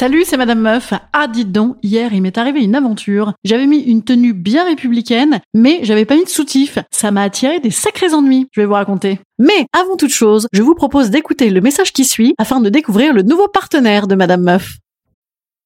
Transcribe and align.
Salut, 0.00 0.24
c'est 0.24 0.38
Madame 0.38 0.60
Meuf. 0.60 0.94
Ah, 1.12 1.26
dites 1.26 1.52
donc, 1.52 1.76
hier, 1.82 2.14
il 2.14 2.22
m'est 2.22 2.38
arrivé 2.38 2.64
une 2.64 2.74
aventure. 2.74 3.34
J'avais 3.44 3.66
mis 3.66 3.80
une 3.80 4.02
tenue 4.02 4.32
bien 4.32 4.64
républicaine, 4.64 5.40
mais 5.52 5.80
j'avais 5.82 6.06
pas 6.06 6.16
mis 6.16 6.24
de 6.24 6.30
soutif. 6.30 6.78
Ça 6.90 7.10
m'a 7.10 7.20
attiré 7.20 7.60
des 7.60 7.70
sacrés 7.70 8.14
ennuis. 8.14 8.46
Je 8.52 8.62
vais 8.62 8.66
vous 8.66 8.72
raconter. 8.72 9.20
Mais, 9.38 9.66
avant 9.78 9.98
toute 9.98 10.10
chose, 10.10 10.48
je 10.54 10.62
vous 10.62 10.74
propose 10.74 11.10
d'écouter 11.10 11.50
le 11.50 11.60
message 11.60 11.92
qui 11.92 12.06
suit 12.06 12.34
afin 12.38 12.60
de 12.60 12.70
découvrir 12.70 13.12
le 13.12 13.20
nouveau 13.20 13.46
partenaire 13.48 14.06
de 14.06 14.14
Madame 14.14 14.40
Meuf. 14.40 14.78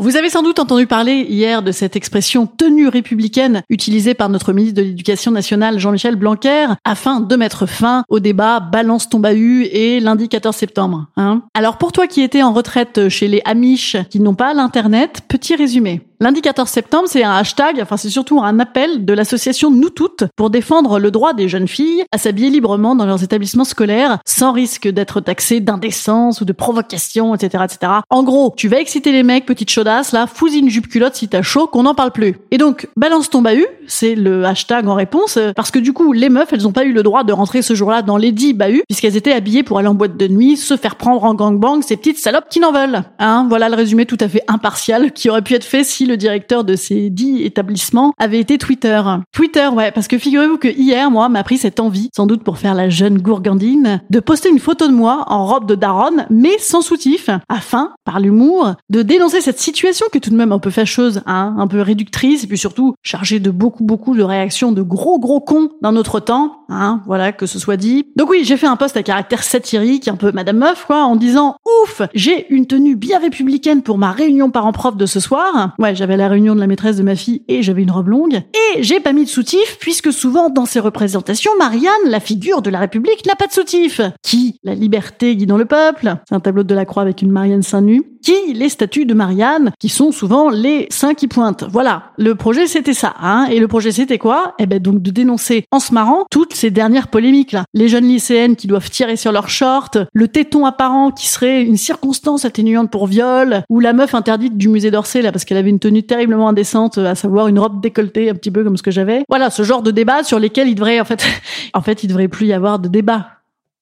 Vous 0.00 0.16
avez 0.16 0.30
sans 0.30 0.44
doute 0.44 0.60
entendu 0.60 0.86
parler 0.86 1.26
hier 1.28 1.60
de 1.60 1.72
cette 1.72 1.96
expression 1.96 2.46
tenue 2.46 2.86
républicaine 2.86 3.62
utilisée 3.68 4.14
par 4.14 4.28
notre 4.28 4.52
ministre 4.52 4.76
de 4.76 4.82
l'Éducation 4.82 5.32
nationale 5.32 5.80
Jean-Michel 5.80 6.14
Blanquer 6.14 6.68
afin 6.84 7.18
de 7.18 7.34
mettre 7.34 7.66
fin 7.66 8.04
au 8.08 8.20
débat 8.20 8.60
balance 8.60 9.08
ton 9.08 9.18
bahut 9.18 9.64
et 9.64 9.98
lundi 9.98 10.28
14 10.28 10.54
septembre. 10.54 11.08
Hein 11.16 11.42
Alors 11.52 11.78
pour 11.78 11.90
toi 11.90 12.06
qui 12.06 12.22
étais 12.22 12.44
en 12.44 12.52
retraite 12.52 13.08
chez 13.08 13.26
les 13.26 13.42
Amish 13.44 13.96
qui 14.08 14.20
n'ont 14.20 14.36
pas 14.36 14.54
l'internet, 14.54 15.22
petit 15.26 15.56
résumé. 15.56 16.02
Lundi 16.20 16.40
14 16.40 16.68
septembre, 16.68 17.04
c'est 17.06 17.22
un 17.22 17.36
hashtag, 17.36 17.78
enfin 17.80 17.96
c'est 17.96 18.10
surtout 18.10 18.42
un 18.42 18.58
appel 18.58 19.04
de 19.04 19.12
l'association 19.12 19.70
Nous 19.70 19.90
Toutes 19.90 20.24
pour 20.34 20.50
défendre 20.50 20.98
le 20.98 21.12
droit 21.12 21.32
des 21.32 21.48
jeunes 21.48 21.68
filles 21.68 22.02
à 22.10 22.18
s'habiller 22.18 22.50
librement 22.50 22.96
dans 22.96 23.06
leurs 23.06 23.22
établissements 23.22 23.64
scolaires 23.64 24.18
sans 24.26 24.50
risque 24.50 24.88
d'être 24.88 25.20
taxées 25.20 25.60
d'indécence 25.60 26.40
ou 26.40 26.44
de 26.44 26.52
provocation, 26.52 27.36
etc., 27.36 27.64
etc. 27.64 27.92
En 28.10 28.24
gros, 28.24 28.52
tu 28.56 28.66
vas 28.66 28.80
exciter 28.80 29.12
les 29.12 29.22
mecs, 29.22 29.46
petite 29.46 29.70
chaudasse, 29.88 30.12
là, 30.12 30.26
fous 30.26 30.52
une 30.52 30.68
jupe 30.68 30.88
culotte 30.88 31.14
si 31.14 31.28
t'as 31.28 31.42
chaud, 31.42 31.66
qu'on 31.66 31.84
n'en 31.84 31.94
parle 31.94 32.10
plus. 32.10 32.36
Et 32.50 32.58
donc, 32.58 32.88
balance 32.96 33.30
ton 33.30 33.40
bahut, 33.40 33.66
c'est 33.86 34.14
le 34.14 34.44
hashtag 34.44 34.86
en 34.86 34.94
réponse, 34.94 35.38
parce 35.56 35.70
que 35.70 35.78
du 35.78 35.92
coup, 35.92 36.12
les 36.12 36.28
meufs, 36.28 36.52
elles 36.52 36.66
ont 36.66 36.72
pas 36.72 36.84
eu 36.84 36.92
le 36.92 37.02
droit 37.02 37.24
de 37.24 37.32
rentrer 37.32 37.62
ce 37.62 37.74
jour-là 37.74 38.02
dans 38.02 38.16
les 38.16 38.32
dix 38.32 38.52
bahuts, 38.52 38.82
puisqu'elles 38.86 39.16
étaient 39.16 39.32
habillées 39.32 39.62
pour 39.62 39.78
aller 39.78 39.88
en 39.88 39.94
boîte 39.94 40.16
de 40.16 40.28
nuit, 40.28 40.56
se 40.56 40.76
faire 40.76 40.96
prendre 40.96 41.24
en 41.24 41.34
gangbang, 41.34 41.80
ces 41.82 41.96
petites 41.96 42.18
salopes 42.18 42.48
qui 42.50 42.60
n'en 42.60 42.72
veulent. 42.72 43.02
Hein, 43.18 43.46
voilà 43.48 43.68
le 43.68 43.76
résumé 43.76 44.04
tout 44.04 44.18
à 44.20 44.28
fait 44.28 44.42
impartial 44.48 45.12
qui 45.12 45.30
aurait 45.30 45.42
pu 45.42 45.54
être 45.54 45.64
fait 45.64 45.84
si 45.84 46.04
le 46.04 46.16
directeur 46.16 46.64
de 46.64 46.76
ces 46.76 47.08
dix 47.08 47.42
établissements 47.44 48.12
avait 48.18 48.40
été 48.40 48.58
Twitter. 48.58 49.00
Twitter, 49.32 49.68
ouais, 49.68 49.90
parce 49.90 50.08
que 50.08 50.18
figurez-vous 50.18 50.58
que 50.58 50.68
hier, 50.68 51.10
moi, 51.10 51.28
m'a 51.28 51.42
pris 51.44 51.56
cette 51.56 51.80
envie, 51.80 52.10
sans 52.14 52.26
doute 52.26 52.42
pour 52.42 52.58
faire 52.58 52.74
la 52.74 52.90
jeune 52.90 53.18
gourgandine, 53.18 54.02
de 54.10 54.20
poster 54.20 54.50
une 54.50 54.58
photo 54.58 54.86
de 54.86 54.92
moi 54.92 55.24
en 55.28 55.46
robe 55.46 55.66
de 55.66 55.74
daronne, 55.74 56.26
mais 56.30 56.58
sans 56.58 56.82
soutif, 56.82 57.30
afin, 57.48 57.92
par 58.04 58.20
l'humour, 58.20 58.74
de 58.90 59.02
dénoncer 59.02 59.40
cette 59.40 59.58
situation 59.58 59.77
qui 60.10 60.18
est 60.18 60.20
tout 60.20 60.30
de 60.30 60.36
même 60.36 60.52
un 60.52 60.58
peu 60.58 60.70
fâcheuse, 60.70 61.22
hein, 61.26 61.54
un 61.58 61.66
peu 61.66 61.80
réductrice, 61.80 62.44
et 62.44 62.46
puis 62.46 62.58
surtout 62.58 62.94
chargée 63.02 63.40
de 63.40 63.50
beaucoup, 63.50 63.84
beaucoup 63.84 64.16
de 64.16 64.22
réactions 64.22 64.72
de 64.72 64.82
gros, 64.82 65.18
gros 65.18 65.40
cons 65.40 65.70
dans 65.82 65.92
notre 65.92 66.20
temps, 66.20 66.64
hein, 66.68 67.02
voilà, 67.06 67.32
que 67.32 67.46
ce 67.46 67.58
soit 67.58 67.76
dit. 67.76 68.06
Donc 68.16 68.30
oui, 68.30 68.42
j'ai 68.44 68.56
fait 68.56 68.66
un 68.66 68.76
post 68.76 68.96
à 68.96 69.02
caractère 69.02 69.42
satirique, 69.42 70.08
un 70.08 70.16
peu 70.16 70.32
Madame 70.32 70.58
Meuf, 70.58 70.84
quoi, 70.86 71.04
en 71.04 71.16
disant, 71.16 71.56
ouf, 71.82 72.02
j'ai 72.14 72.46
une 72.52 72.66
tenue 72.66 72.96
bien 72.96 73.18
républicaine 73.18 73.82
pour 73.82 73.98
ma 73.98 74.12
réunion 74.12 74.50
parents-prof 74.50 74.96
de 74.96 75.06
ce 75.06 75.20
soir. 75.20 75.74
Ouais, 75.78 75.94
j'avais 75.94 76.16
la 76.16 76.28
réunion 76.28 76.54
de 76.54 76.60
la 76.60 76.66
maîtresse 76.66 76.96
de 76.96 77.02
ma 77.02 77.16
fille 77.16 77.42
et 77.48 77.62
j'avais 77.62 77.82
une 77.82 77.90
robe 77.90 78.08
longue. 78.08 78.34
Et 78.34 78.82
j'ai 78.82 79.00
pas 79.00 79.12
mis 79.12 79.24
de 79.24 79.30
soutif, 79.30 79.78
puisque 79.80 80.12
souvent 80.12 80.50
dans 80.50 80.66
ces 80.66 80.80
représentations, 80.80 81.52
Marianne, 81.58 81.90
la 82.06 82.20
figure 82.20 82.62
de 82.62 82.70
la 82.70 82.80
République, 82.80 83.26
n'a 83.26 83.36
pas 83.36 83.46
de 83.46 83.52
soutif. 83.52 84.00
Qui 84.22 84.58
La 84.64 84.74
liberté 84.74 85.36
guidant 85.36 85.56
le 85.56 85.64
peuple. 85.64 86.16
C'est 86.28 86.34
un 86.34 86.40
tableau 86.40 86.62
de 86.62 86.74
la 86.74 86.84
croix 86.84 87.02
avec 87.02 87.22
une 87.22 87.30
Marianne 87.30 87.62
seins 87.62 87.80
nus. 87.80 88.02
Qui 88.22 88.52
Les 88.54 88.68
statues 88.68 89.06
de 89.06 89.14
Marianne, 89.14 89.57
qui 89.78 89.88
sont 89.88 90.12
souvent 90.12 90.50
les 90.50 90.86
seins 90.90 91.14
qui 91.14 91.28
pointent. 91.28 91.64
Voilà. 91.70 92.12
Le 92.18 92.34
projet, 92.34 92.66
c'était 92.66 92.94
ça, 92.94 93.14
hein. 93.20 93.46
Et 93.50 93.58
le 93.58 93.68
projet, 93.68 93.92
c'était 93.92 94.18
quoi? 94.18 94.54
Eh 94.58 94.66
ben, 94.66 94.78
donc, 94.78 95.02
de 95.02 95.10
dénoncer, 95.10 95.64
en 95.70 95.80
se 95.80 95.92
marrant, 95.92 96.24
toutes 96.30 96.54
ces 96.54 96.70
dernières 96.70 97.08
polémiques, 97.08 97.52
là. 97.52 97.64
Les 97.74 97.88
jeunes 97.88 98.06
lycéennes 98.06 98.56
qui 98.56 98.66
doivent 98.66 98.90
tirer 98.90 99.16
sur 99.16 99.32
leurs 99.32 99.48
shorts, 99.48 99.90
le 100.12 100.28
téton 100.28 100.66
apparent 100.66 101.10
qui 101.10 101.28
serait 101.28 101.62
une 101.62 101.76
circonstance 101.76 102.44
atténuante 102.44 102.90
pour 102.90 103.06
viol, 103.06 103.62
ou 103.68 103.80
la 103.80 103.92
meuf 103.92 104.14
interdite 104.14 104.56
du 104.56 104.68
musée 104.68 104.90
d'Orsay, 104.90 105.22
là, 105.22 105.32
parce 105.32 105.44
qu'elle 105.44 105.58
avait 105.58 105.70
une 105.70 105.78
tenue 105.78 106.02
terriblement 106.02 106.48
indécente, 106.48 106.98
à 106.98 107.14
savoir 107.14 107.48
une 107.48 107.58
robe 107.58 107.80
décolletée, 107.80 108.30
un 108.30 108.34
petit 108.34 108.50
peu 108.50 108.64
comme 108.64 108.76
ce 108.76 108.82
que 108.82 108.90
j'avais. 108.90 109.24
Voilà, 109.28 109.50
ce 109.50 109.62
genre 109.62 109.82
de 109.82 109.90
débat 109.90 110.22
sur 110.22 110.38
lesquels 110.38 110.68
il 110.68 110.74
devrait, 110.74 111.00
en 111.00 111.04
fait, 111.04 111.24
en 111.74 111.80
fait, 111.80 112.04
il 112.04 112.08
devrait 112.08 112.28
plus 112.28 112.46
y 112.46 112.52
avoir 112.52 112.78
de 112.78 112.88
débat. 112.88 113.28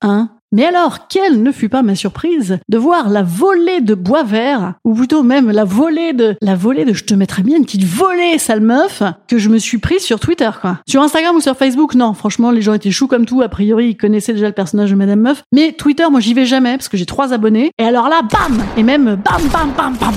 Hein 0.02 0.30
mais 0.52 0.64
alors, 0.64 1.08
quelle 1.08 1.42
ne 1.42 1.52
fut 1.52 1.68
pas 1.68 1.82
ma 1.82 1.94
surprise 1.94 2.58
de 2.68 2.78
voir 2.78 3.08
la 3.08 3.22
volée 3.22 3.80
de 3.80 3.94
bois 3.94 4.22
vert, 4.22 4.74
ou 4.84 4.94
plutôt 4.94 5.22
même 5.22 5.50
la 5.50 5.64
volée 5.64 6.12
de, 6.12 6.36
la 6.40 6.54
volée 6.54 6.84
de 6.84 6.92
je 6.92 7.04
te 7.04 7.14
mettrais 7.14 7.42
bien 7.42 7.56
une 7.56 7.64
petite 7.64 7.84
volée, 7.84 8.38
sale 8.38 8.60
meuf, 8.60 9.02
que 9.28 9.38
je 9.38 9.48
me 9.48 9.58
suis 9.58 9.78
prise 9.78 10.02
sur 10.02 10.20
Twitter, 10.20 10.50
quoi. 10.60 10.78
Sur 10.88 11.02
Instagram 11.02 11.36
ou 11.36 11.40
sur 11.40 11.56
Facebook, 11.56 11.94
non, 11.94 12.12
franchement, 12.14 12.50
les 12.50 12.62
gens 12.62 12.74
étaient 12.74 12.90
choux 12.90 13.06
comme 13.06 13.26
tout, 13.26 13.42
a 13.42 13.48
priori, 13.48 13.90
ils 13.90 13.96
connaissaient 13.96 14.34
déjà 14.34 14.46
le 14.46 14.52
personnage 14.52 14.90
de 14.90 14.96
Madame 14.96 15.20
Meuf. 15.20 15.42
Mais 15.52 15.72
Twitter, 15.72 16.04
moi, 16.10 16.20
j'y 16.20 16.34
vais 16.34 16.46
jamais, 16.46 16.76
parce 16.76 16.88
que 16.88 16.96
j'ai 16.96 17.06
trois 17.06 17.32
abonnés. 17.32 17.70
Et 17.78 17.84
alors 17.84 18.08
là, 18.08 18.22
bam! 18.22 18.62
Et 18.76 18.82
même, 18.82 19.04
bam, 19.04 19.42
bam, 19.52 19.72
bam, 19.76 19.96
bam, 19.98 20.14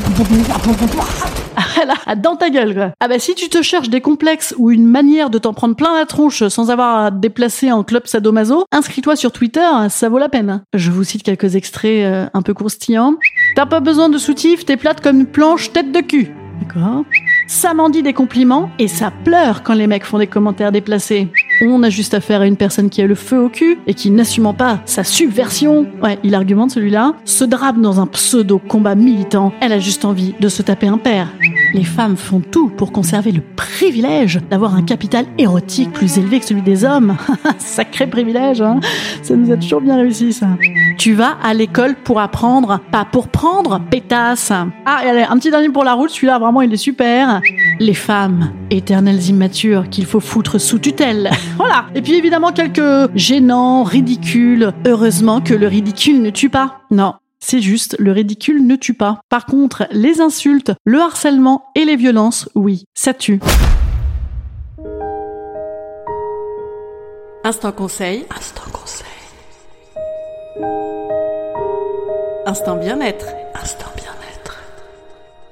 ah 2.05 2.15
dans 2.15 2.35
ta 2.35 2.49
gueule, 2.49 2.73
quoi. 2.73 2.91
Ah 2.99 3.07
bah, 3.07 3.19
si 3.19 3.35
tu 3.35 3.49
te 3.49 3.61
cherches 3.61 3.89
des 3.89 4.01
complexes 4.01 4.53
ou 4.57 4.71
une 4.71 4.85
manière 4.85 5.29
de 5.29 5.37
t'en 5.37 5.53
prendre 5.53 5.75
plein 5.75 5.97
la 5.97 6.05
tronche 6.05 6.47
sans 6.47 6.71
avoir 6.71 7.05
à 7.05 7.11
te 7.11 7.17
déplacer 7.17 7.71
en 7.71 7.83
club 7.83 8.07
sadomaso, 8.07 8.65
inscris-toi 8.71 9.15
sur 9.15 9.31
Twitter, 9.31 9.67
ça 9.89 10.09
vaut 10.09 10.19
la 10.19 10.29
peine. 10.29 10.63
Je 10.73 10.91
vous 10.91 11.03
cite 11.03 11.23
quelques 11.23 11.55
extraits 11.55 12.05
euh, 12.05 12.27
un 12.33 12.41
peu 12.41 12.53
croustillants. 12.53 13.15
T'as 13.55 13.65
pas 13.65 13.79
besoin 13.79 14.09
de 14.09 14.17
soutif, 14.17 14.65
t'es 14.65 14.77
plate 14.77 15.01
comme 15.01 15.21
une 15.21 15.25
planche 15.25 15.71
tête 15.71 15.91
de 15.91 15.99
cul. 16.01 16.33
D'accord 16.61 17.03
Ça 17.47 17.73
m'en 17.73 17.89
dit 17.89 18.03
des 18.03 18.13
compliments 18.13 18.69
et 18.79 18.87
ça 18.87 19.11
pleure 19.23 19.63
quand 19.63 19.73
les 19.73 19.87
mecs 19.87 20.05
font 20.05 20.17
des 20.17 20.27
commentaires 20.27 20.71
déplacés. 20.71 21.29
On 21.61 21.83
a 21.83 21.89
juste 21.89 22.13
affaire 22.13 22.41
à 22.41 22.47
une 22.47 22.55
personne 22.55 22.89
qui 22.89 23.01
a 23.01 23.07
le 23.07 23.15
feu 23.15 23.39
au 23.39 23.49
cul 23.49 23.79
et 23.85 23.93
qui, 23.93 24.11
n'assumant 24.11 24.53
pas 24.53 24.79
sa 24.85 25.03
subversion, 25.03 25.87
ouais, 26.01 26.17
il 26.23 26.33
argumente 26.33 26.71
celui-là, 26.71 27.15
se 27.25 27.43
drape 27.43 27.81
dans 27.81 27.99
un 27.99 28.07
pseudo-combat 28.07 28.95
militant. 28.95 29.51
Elle 29.59 29.73
a 29.73 29.79
juste 29.79 30.05
envie 30.05 30.33
de 30.39 30.47
se 30.47 30.61
taper 30.61 30.87
un 30.87 30.97
père. 30.97 31.27
Les 31.73 31.83
femmes 31.83 32.17
font 32.17 32.39
tout 32.39 32.69
pour 32.69 32.91
conserver 32.91 33.31
le 33.31 33.41
privilège 33.41 34.39
d'avoir 34.49 34.73
un 34.73 34.81
capital 34.81 35.25
érotique 35.37 35.91
plus 35.91 36.17
élevé 36.17 36.39
que 36.39 36.45
celui 36.45 36.61
des 36.61 36.83
hommes. 36.83 37.15
Sacré 37.59 38.07
privilège, 38.07 38.61
hein 38.61 38.79
Ça 39.21 39.35
nous 39.35 39.51
a 39.51 39.57
toujours 39.57 39.81
bien 39.81 39.97
réussi, 39.97 40.33
ça. 40.33 40.47
Tu 40.97 41.13
vas 41.13 41.37
à 41.43 41.53
l'école 41.53 41.95
pour 41.95 42.19
apprendre, 42.19 42.79
pas 42.91 43.05
pour 43.05 43.27
prendre, 43.27 43.79
pétasse. 43.89 44.51
Ah, 44.85 45.01
et 45.05 45.09
allez, 45.09 45.25
un 45.29 45.37
petit 45.37 45.51
dernier 45.51 45.69
pour 45.69 45.83
la 45.83 45.93
route, 45.93 46.09
celui-là, 46.09 46.39
vraiment, 46.39 46.61
il 46.61 46.73
est 46.73 46.77
super. 46.77 47.41
Les 47.79 47.93
femmes, 47.93 48.51
éternelles 48.71 49.29
immatures 49.29 49.89
qu'il 49.89 50.05
faut 50.05 50.19
foutre 50.19 50.59
sous 50.59 50.79
tutelle. 50.79 51.29
voilà. 51.57 51.85
Et 51.95 52.01
puis 52.01 52.15
évidemment, 52.15 52.51
quelques 52.51 53.15
gênants, 53.15 53.83
ridicules. 53.83 54.73
Heureusement 54.85 55.41
que 55.41 55.53
le 55.53 55.67
ridicule 55.67 56.21
ne 56.21 56.29
tue 56.29 56.49
pas. 56.49 56.81
Non, 56.91 57.15
c'est 57.39 57.61
juste, 57.61 57.95
le 57.99 58.11
ridicule 58.11 58.65
ne 58.65 58.75
tue 58.75 58.93
pas. 58.93 59.21
Par 59.29 59.45
contre, 59.45 59.87
les 59.91 60.21
insultes, 60.21 60.73
le 60.85 60.99
harcèlement 60.99 61.65
et 61.75 61.85
les 61.85 61.95
violences, 61.95 62.49
oui, 62.55 62.83
ça 62.93 63.13
tue. 63.13 63.39
Instant 67.43 67.71
conseil. 67.71 68.25
Instant 68.35 68.69
conseil. 68.71 69.07
Instant 72.45 72.75
bien-être. 72.75 73.27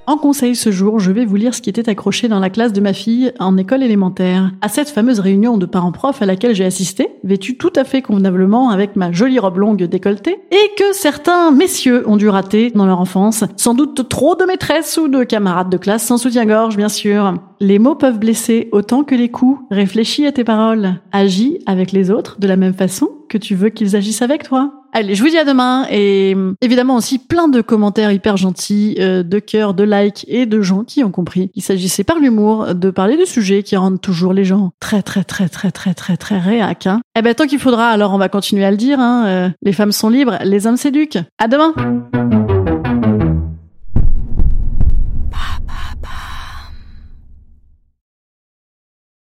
En 0.10 0.16
conseil 0.16 0.56
ce 0.56 0.72
jour, 0.72 1.02
je 1.02 1.12
vais 1.12 1.26
vous 1.26 1.36
lire 1.36 1.54
ce 1.54 1.62
qui 1.62 1.70
était 1.70 1.90
accroché 1.90 2.30
dans 2.30 2.40
la 2.40 2.50
classe 2.50 2.72
de 2.72 2.80
ma 2.80 2.94
fille 2.94 3.34
en 3.40 3.58
école 3.58 3.84
élémentaire. 3.84 4.54
À 4.62 4.70
cette 4.70 4.88
fameuse 4.88 5.20
réunion 5.20 5.58
de 5.58 5.66
parents-profs 5.66 6.22
à 6.22 6.26
laquelle 6.26 6.56
j'ai 6.56 6.64
assisté, 6.64 7.10
vêtue 7.26 7.58
tout 7.58 7.74
à 7.76 7.84
fait 7.84 8.02
convenablement 8.02 8.70
avec 8.70 8.96
ma 8.96 9.12
jolie 9.12 9.38
robe 9.38 9.58
longue 9.58 9.84
décolletée, 9.84 10.40
et 10.50 10.72
que 10.78 10.94
certains 10.94 11.52
messieurs 11.52 12.08
ont 12.08 12.16
dû 12.16 12.30
rater 12.30 12.72
dans 12.72 12.86
leur 12.86 13.02
enfance. 13.02 13.44
Sans 13.58 13.74
doute 13.74 14.08
trop 14.08 14.36
de 14.36 14.46
maîtresses 14.46 14.96
ou 14.96 15.10
de 15.10 15.26
camarades 15.26 15.70
de 15.70 15.76
classe 15.76 16.06
sans 16.06 16.18
soutien-gorge, 16.18 16.78
bien 16.78 16.88
sûr. 16.88 17.34
Les 17.60 17.78
mots 17.78 17.96
peuvent 17.96 18.20
blesser 18.20 18.70
autant 18.72 19.04
que 19.04 19.14
les 19.16 19.30
coups. 19.30 19.60
Réfléchis 19.72 20.26
à 20.26 20.32
tes 20.32 20.46
paroles. 20.46 21.02
Agis 21.12 21.60
avec 21.66 21.92
les 21.92 22.12
autres 22.12 22.40
de 22.40 22.48
la 22.48 22.56
même 22.56 22.74
façon 22.74 23.10
que 23.28 23.38
tu 23.38 23.56
veux 23.56 23.70
qu'ils 23.70 23.98
agissent 23.98 24.22
avec 24.22 24.44
toi. 24.44 24.72
Allez, 24.98 25.14
je 25.14 25.22
vous 25.22 25.30
dis 25.30 25.38
à 25.38 25.44
demain 25.44 25.86
et 25.92 26.34
euh, 26.36 26.56
évidemment 26.60 26.96
aussi 26.96 27.20
plein 27.20 27.48
de 27.48 27.62
commentaires 27.62 28.12
hyper 28.12 28.36
gentils, 28.36 28.96
euh, 29.00 29.22
de 29.22 29.38
cœurs, 29.38 29.76
de 29.76 29.84
likes 29.84 30.26
et 30.28 30.48
de 30.48 30.60
gens 30.60 30.84
qui 30.84 31.04
ont 31.04 31.12
compris 31.12 31.50
qu'il 31.50 31.62
s'agissait 31.62 32.04
par 32.04 32.18
l'humour 32.18 32.74
de 32.74 32.90
parler 32.90 33.16
de 33.16 33.24
sujets 33.24 33.62
qui 33.62 33.76
rendent 33.76 34.02
toujours 34.02 34.34
les 34.34 34.44
gens 34.44 34.72
très 34.80 35.04
très 35.04 35.24
très 35.24 35.50
très 35.50 35.70
très 35.70 35.94
très 35.94 36.18
très 36.18 36.40
réac. 36.40 36.88
Hein. 36.88 37.02
Eh 37.16 37.22
ben 37.22 37.36
tant 37.36 37.46
qu'il 37.46 37.60
faudra, 37.60 37.90
alors 37.90 38.12
on 38.12 38.18
va 38.18 38.28
continuer 38.28 38.66
à 38.66 38.72
le 38.72 38.78
dire. 38.78 39.00
Hein, 39.00 39.26
euh, 39.28 39.50
les 39.62 39.72
femmes 39.72 39.92
sont 39.92 40.10
libres, 40.10 40.40
les 40.44 40.66
hommes 40.66 40.78
s'éduquent. 40.78 41.20
À 41.38 41.48
demain. 41.48 41.76